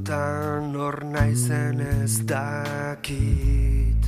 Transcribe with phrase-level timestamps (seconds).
[0.00, 4.06] Batzutan hor naizen ez dakit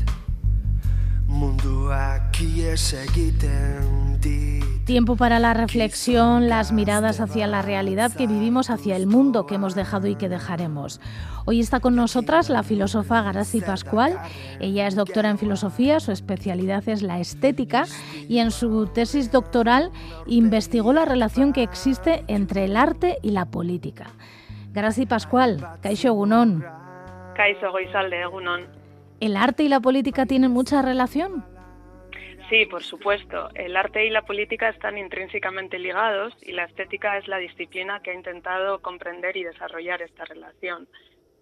[1.28, 8.70] Munduak ies egiten dit Tiempo para la reflexión, las miradas hacia la realidad que vivimos,
[8.70, 11.00] hacia el mundo que hemos dejado y que dejaremos.
[11.44, 14.18] Hoy está con nosotras la filósofa Garasi Pascual.
[14.60, 17.84] Ella es doctora en filosofía, su especialidad es la estética
[18.28, 19.92] y en su tesis doctoral
[20.26, 24.14] investigó la relación que existe entre el arte y la política.
[24.72, 26.64] Garasi Pascual, Kaixo Gunón.
[27.36, 28.66] Kaixo Goizalde, Gunón.
[29.20, 31.44] ¿El arte y la política tienen mucha relación?
[32.48, 33.50] Sí, por supuesto.
[33.54, 38.12] El arte y la política están intrínsecamente ligados y la estética es la disciplina que
[38.12, 40.88] ha intentado comprender y desarrollar esta relación.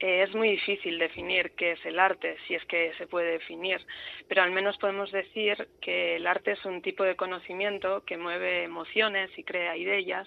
[0.00, 3.80] Eh, es muy difícil definir qué es el arte, si es que se puede definir,
[4.28, 8.64] pero al menos podemos decir que el arte es un tipo de conocimiento que mueve
[8.64, 10.26] emociones y crea ideas,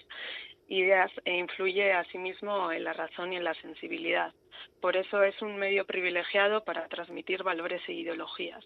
[0.68, 4.32] ideas e influye asimismo en la razón y en la sensibilidad.
[4.80, 8.64] Por eso es un medio privilegiado para transmitir valores e ideologías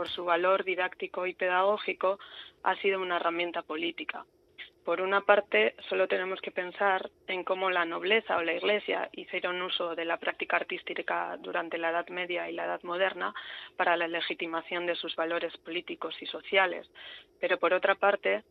[0.00, 2.18] por su valor didáctico y pedagógico,
[2.62, 4.24] ha sido una herramienta política.
[4.84, 9.60] Por una parte, solo tenemos que pensar en cómo la nobleza o la Iglesia hicieron
[9.60, 13.34] uso de la práctica artística durante la Edad Media y la Edad Moderna
[13.76, 16.90] para la legitimación de sus valores políticos y sociales.
[17.40, 18.42] Pero por otra parte,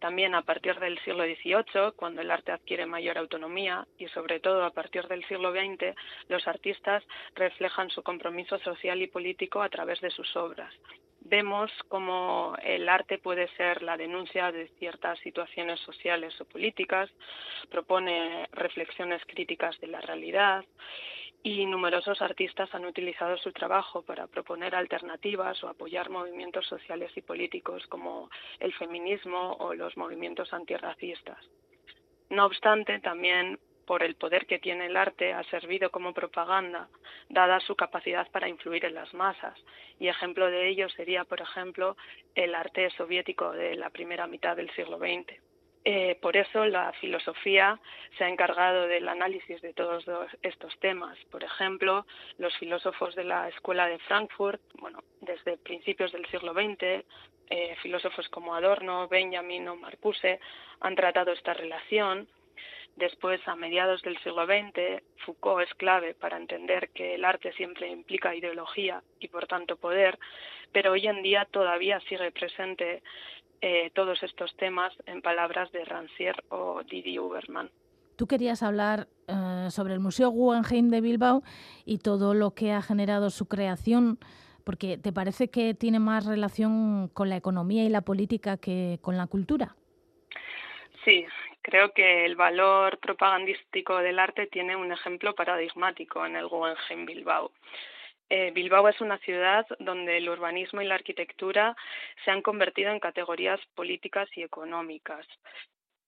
[0.00, 4.64] también a partir del siglo XVIII, cuando el arte adquiere mayor autonomía, y sobre todo
[4.64, 5.94] a partir del siglo XX,
[6.28, 10.74] los artistas reflejan su compromiso social y político a través de sus obras
[11.34, 17.10] vemos cómo el arte puede ser la denuncia de ciertas situaciones sociales o políticas,
[17.68, 20.64] propone reflexiones críticas de la realidad
[21.42, 27.22] y numerosos artistas han utilizado su trabajo para proponer alternativas o apoyar movimientos sociales y
[27.22, 31.38] políticos como el feminismo o los movimientos antirracistas.
[32.30, 36.88] No obstante, también por el poder que tiene el arte, ha servido como propaganda,
[37.28, 39.58] dada su capacidad para influir en las masas.
[39.98, 41.96] Y ejemplo de ello sería, por ejemplo,
[42.34, 45.40] el arte soviético de la primera mitad del siglo XX.
[45.86, 47.78] Eh, por eso la filosofía
[48.16, 50.04] se ha encargado del análisis de todos
[50.42, 51.18] estos temas.
[51.30, 52.06] Por ejemplo,
[52.38, 57.04] los filósofos de la Escuela de Frankfurt, bueno, desde principios del siglo XX,
[57.50, 60.40] eh, filósofos como Adorno, Benjamin o Marcuse
[60.80, 62.26] han tratado esta relación
[62.96, 67.90] Después, a mediados del siglo XX, Foucault es clave para entender que el arte siempre
[67.90, 70.18] implica ideología y, por tanto, poder,
[70.72, 73.02] pero hoy en día todavía sigue presente
[73.60, 77.70] eh, todos estos temas en palabras de Rancière o Didi Uberman.
[78.16, 81.42] Tú querías hablar eh, sobre el Museo Guggenheim de Bilbao
[81.84, 84.18] y todo lo que ha generado su creación,
[84.62, 89.16] porque ¿te parece que tiene más relación con la economía y la política que con
[89.16, 89.74] la cultura?
[91.04, 91.26] Sí,
[91.64, 97.52] Creo que el valor propagandístico del arte tiene un ejemplo paradigmático en el Guggenheim Bilbao.
[98.28, 101.74] Eh, Bilbao es una ciudad donde el urbanismo y la arquitectura
[102.22, 105.26] se han convertido en categorías políticas y económicas.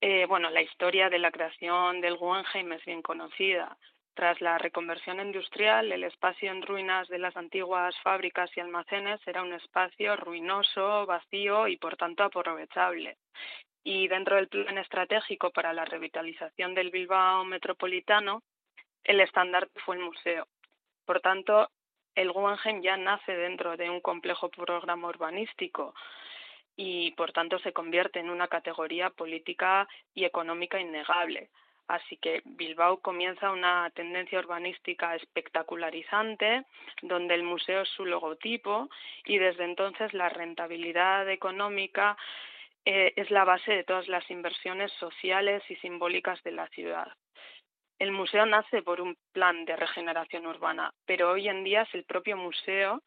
[0.02, 3.78] Eh, bueno, la historia de la creación del Guggenheim es bien conocida.
[4.12, 9.40] Tras la reconversión industrial, el espacio en ruinas de las antiguas fábricas y almacenes era
[9.42, 13.16] un espacio ruinoso, vacío y por tanto aprovechable
[13.86, 18.42] y dentro del plan estratégico para la revitalización del Bilbao metropolitano,
[19.04, 20.48] el estandarte fue el museo.
[21.04, 21.70] Por tanto,
[22.16, 25.94] el Guggenheim ya nace dentro de un complejo programa urbanístico
[26.74, 31.50] y, por tanto, se convierte en una categoría política y económica innegable.
[31.86, 36.64] Así que Bilbao comienza una tendencia urbanística espectacularizante,
[37.02, 38.90] donde el museo es su logotipo
[39.26, 42.16] y desde entonces la rentabilidad económica
[42.86, 47.08] eh, es la base de todas las inversiones sociales y simbólicas de la ciudad.
[47.98, 52.04] El museo nace por un plan de regeneración urbana, pero hoy en día es el
[52.04, 53.02] propio museo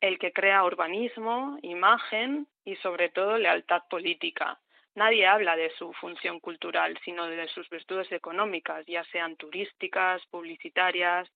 [0.00, 4.58] el que crea urbanismo, imagen y sobre todo lealtad política.
[4.94, 11.28] Nadie habla de su función cultural, sino de sus virtudes económicas, ya sean turísticas, publicitarias.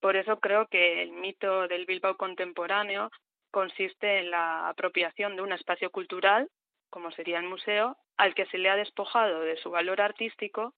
[0.00, 3.10] Por eso creo que el mito del Bilbao contemporáneo
[3.50, 6.50] consiste en la apropiación de un espacio cultural
[6.90, 10.74] como sería el museo, al que se le ha despojado de su valor artístico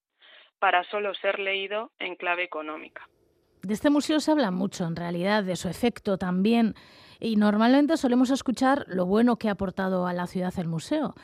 [0.58, 3.08] para solo ser leído en clave económica.
[3.62, 6.74] De este museo se habla mucho, en realidad, de su efecto también,
[7.18, 11.14] y normalmente solemos escuchar lo bueno que ha aportado a la ciudad el museo.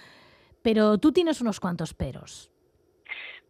[0.62, 2.50] Pero tú tienes unos cuantos peros.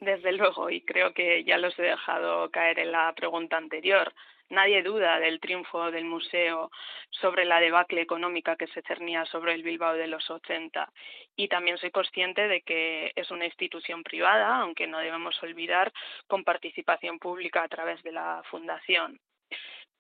[0.01, 4.13] Desde luego, y creo que ya los he dejado caer en la pregunta anterior.
[4.49, 6.71] Nadie duda del triunfo del museo
[7.11, 10.93] sobre la debacle económica que se cernía sobre el Bilbao de los 80.
[11.35, 15.93] Y también soy consciente de que es una institución privada, aunque no debemos olvidar,
[16.29, 19.19] con participación pública a través de la Fundación.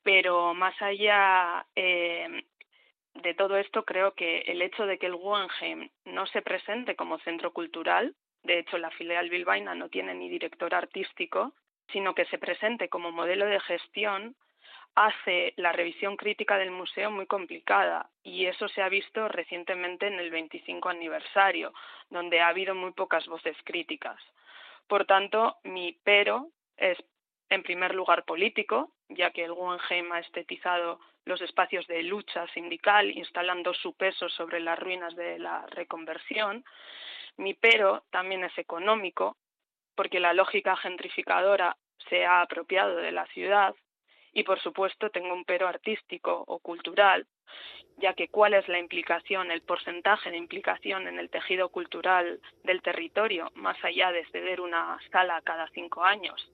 [0.04, 2.44] Pero más allá eh,
[3.14, 7.18] de todo esto, creo que el hecho de que el Guggenheim no se presente como
[7.18, 8.14] centro cultural,
[8.44, 11.54] de hecho la filial bilbaína no tiene ni director artístico,
[11.92, 14.36] sino que se presente como modelo de gestión,
[14.96, 20.14] hace la revisión crítica del museo muy complicada y eso se ha visto recientemente en
[20.14, 21.72] el 25 aniversario,
[22.08, 24.18] donde ha habido muy pocas voces críticas.
[24.88, 26.48] Por tanto, mi pero
[26.78, 26.98] es,
[27.50, 33.10] en primer lugar, político, ya que el Guggenheim ha estetizado los espacios de lucha sindical,
[33.10, 36.64] instalando su peso sobre las ruinas de la reconversión.
[37.36, 39.36] Mi pero también es económico,
[39.96, 41.76] porque la lógica gentrificadora
[42.08, 43.74] se ha apropiado de la ciudad
[44.32, 47.26] y por supuesto tengo un pero artístico o cultural,
[47.96, 52.82] ya que cuál es la implicación, el porcentaje de implicación en el tejido cultural del
[52.82, 56.52] territorio, más allá de ceder una sala cada cinco años.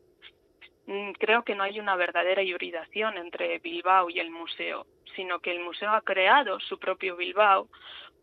[0.87, 4.87] Mm, creo que no hay una verdadera hibridación entre Bilbao y el museo,
[5.17, 7.69] sino que el museo ha creado su propio Bilbao,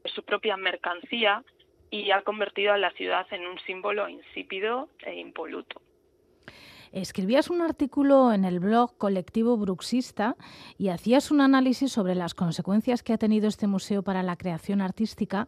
[0.06, 1.44] su propia mercancía
[1.92, 5.82] y ha convertido a la ciudad en un símbolo insípido e impoluto.
[6.92, 10.36] Escribías un artículo en el blog Colectivo Bruxista
[10.78, 14.82] y hacías un análisis sobre las consecuencias que ha tenido este museo para la creación
[14.82, 15.48] artística.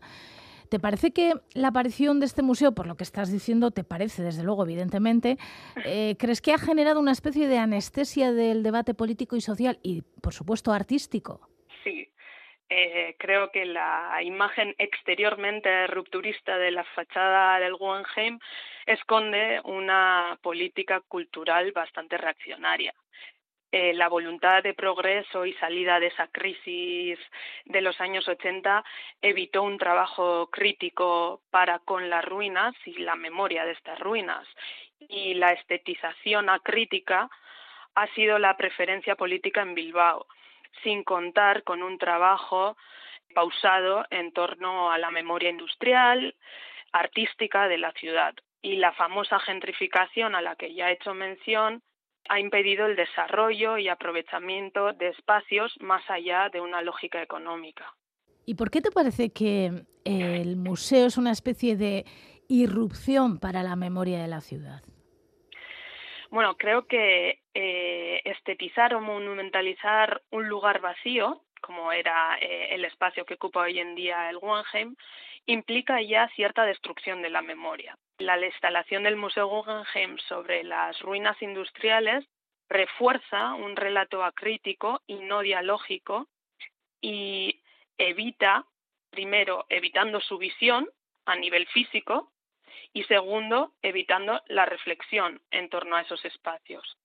[0.69, 4.23] ¿Te parece que la aparición de este museo, por lo que estás diciendo, te parece,
[4.23, 5.37] desde luego, evidentemente,
[5.83, 10.03] eh, crees que ha generado una especie de anestesia del debate político y social y,
[10.21, 11.50] por supuesto, artístico?
[12.73, 18.39] Eh, creo que la imagen exteriormente rupturista de la fachada del Guggenheim
[18.85, 22.93] esconde una política cultural bastante reaccionaria.
[23.73, 27.19] Eh, la voluntad de progreso y salida de esa crisis
[27.65, 28.85] de los años 80
[29.21, 34.47] evitó un trabajo crítico para con las ruinas y la memoria de estas ruinas.
[34.97, 37.29] Y la estetización acrítica
[37.95, 40.25] ha sido la preferencia política en Bilbao
[40.83, 42.77] sin contar con un trabajo
[43.33, 46.35] pausado en torno a la memoria industrial,
[46.91, 48.33] artística de la ciudad.
[48.61, 51.81] Y la famosa gentrificación a la que ya he hecho mención
[52.29, 57.95] ha impedido el desarrollo y aprovechamiento de espacios más allá de una lógica económica.
[58.45, 62.05] ¿Y por qué te parece que el museo es una especie de
[62.47, 64.83] irrupción para la memoria de la ciudad?
[66.31, 73.25] Bueno, creo que eh, estetizar o monumentalizar un lugar vacío, como era eh, el espacio
[73.25, 74.95] que ocupa hoy en día el Guggenheim,
[75.45, 77.97] implica ya cierta destrucción de la memoria.
[78.19, 82.25] La instalación del Museo Guggenheim sobre las ruinas industriales
[82.69, 86.29] refuerza un relato acrítico y no dialógico
[87.01, 87.61] y
[87.97, 88.65] evita,
[89.09, 90.87] primero, evitando su visión
[91.25, 92.31] a nivel físico,
[92.93, 96.97] y segundo, evitando la reflexión en torno a esos espacios.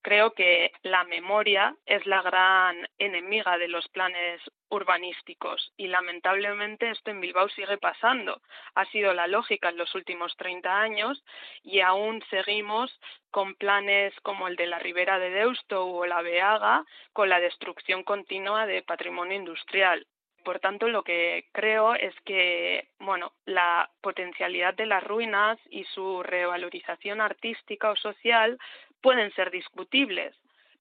[0.00, 4.40] Creo que la memoria es la gran enemiga de los planes
[4.70, 8.40] urbanísticos y lamentablemente esto en Bilbao sigue pasando.
[8.74, 11.24] Ha sido la lógica en los últimos 30 años
[11.62, 12.96] y aún seguimos
[13.30, 18.04] con planes como el de la Ribera de Deusto o la Beaga con la destrucción
[18.04, 20.06] continua de patrimonio industrial.
[20.44, 26.22] Por tanto, lo que creo es que, bueno, la potencialidad de las ruinas y su
[26.22, 28.58] revalorización artística o social
[29.00, 30.34] pueden ser discutibles,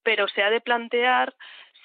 [0.04, 1.36] pero se ha de plantear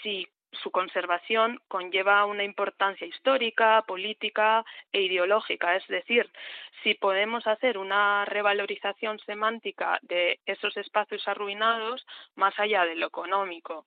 [0.02, 6.30] si su conservación conlleva una importancia histórica, política e ideológica, es decir,
[6.82, 13.86] si podemos hacer una revalorización semántica de esos espacios arruinados más allá de lo económico.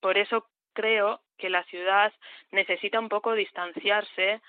[0.00, 0.46] Por eso
[0.80, 2.12] creo que la ciudad
[2.52, 4.40] necesita un poco distanciarse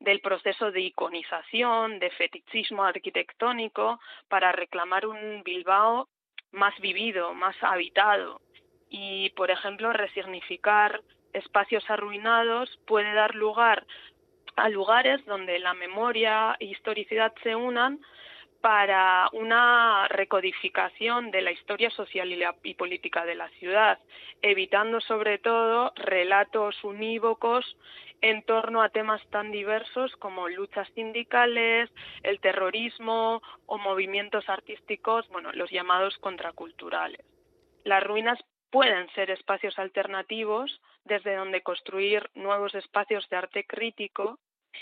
[0.00, 6.08] del proceso de iconización, de fetichismo arquitectónico, para reclamar un Bilbao
[6.50, 8.40] más vivido, más habitado.
[8.90, 11.00] Y, por ejemplo, resignificar
[11.32, 13.86] espacios arruinados puede dar lugar
[14.56, 18.00] a lugares donde la memoria e historicidad se unan
[18.60, 22.32] para una recodificación de la historia social
[22.62, 23.98] y, política de la ciudad,
[24.42, 27.76] evitando sobre todo relatos unívocos
[28.20, 31.90] en torno a temas tan diversos como luchas sindicales,
[32.22, 37.24] el terrorismo o movimientos artísticos, bueno, los llamados contraculturales.
[37.84, 38.38] Las ruinas
[38.70, 44.38] pueden ser espacios alternativos desde donde construir nuevos espacios de arte crítico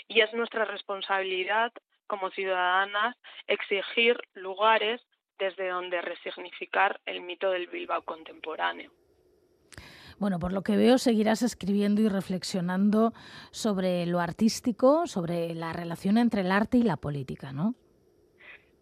[0.07, 1.71] y es nuestra responsabilidad
[2.07, 3.15] como ciudadanas
[3.47, 5.01] exigir lugares
[5.37, 8.91] desde donde resignificar el mito del Bilbao contemporáneo.
[10.17, 13.11] Bueno, por lo que veo, seguirás escribiendo y reflexionando
[13.51, 17.75] sobre lo artístico, sobre la relación entre el arte y la política, ¿no?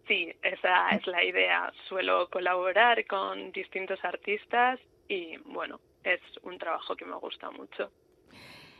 [0.06, 1.72] Sí, esa es la idea.
[1.88, 4.78] Suelo colaborar con distintos artistas
[5.08, 7.90] y, bueno, es un trabajo que me gusta mucho.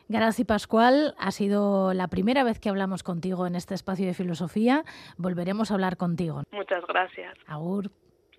[0.09, 4.85] Gracias, Pascual, ha sido la primera vez que hablamos contigo en este espacio de filosofía.
[5.17, 6.43] Volveremos a hablar contigo.
[6.53, 7.35] Muchas gracias.
[7.47, 7.91] Agur.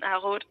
[0.02, 0.44] Agur.